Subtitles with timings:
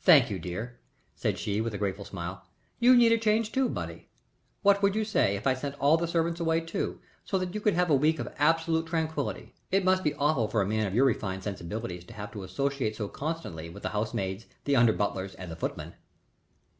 [0.00, 0.80] "Thank you, dear,"
[1.14, 2.44] said she, with a grateful smile.
[2.80, 4.08] "You need a change too, Bunny.
[4.62, 7.60] What would you say if I sent all the servants away too, so that you
[7.60, 9.54] could have a week of absolute tranquillity?
[9.70, 12.96] It must be awful for a man of your refined sensibilities to have to associate
[12.96, 15.94] so constantly with the housemaids, the under butlers and the footmen."